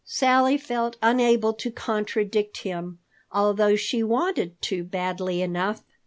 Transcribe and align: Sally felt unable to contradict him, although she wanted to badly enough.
Sally 0.03 0.57
felt 0.57 0.97
unable 1.03 1.53
to 1.53 1.69
contradict 1.69 2.63
him, 2.63 2.97
although 3.31 3.75
she 3.75 4.01
wanted 4.01 4.59
to 4.63 4.83
badly 4.83 5.43
enough. 5.43 5.83